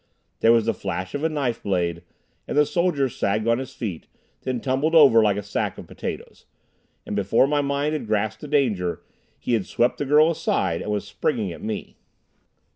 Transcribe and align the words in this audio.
There 0.39 0.51
was 0.51 0.65
the 0.65 0.73
flash 0.73 1.13
of 1.13 1.23
a 1.23 1.29
knife 1.29 1.61
blade, 1.61 2.01
and 2.47 2.57
the 2.57 2.65
soldier 2.65 3.07
sagged 3.07 3.47
on 3.47 3.59
his 3.59 3.75
feet, 3.75 4.07
then 4.41 4.59
tumbled 4.59 4.95
over 4.95 5.21
like 5.21 5.37
a 5.37 5.43
sack 5.43 5.77
of 5.77 5.85
potatoes, 5.85 6.47
and 7.05 7.15
before 7.15 7.45
my 7.45 7.61
mind 7.61 7.93
had 7.93 8.07
grasped 8.07 8.41
the 8.41 8.47
danger, 8.47 9.03
he 9.37 9.53
had 9.53 9.67
swept 9.67 9.99
the 9.99 10.05
girl 10.05 10.31
aside 10.31 10.81
and 10.81 10.89
was 10.89 11.07
springing 11.07 11.51
at 11.51 11.61
me. 11.61 11.97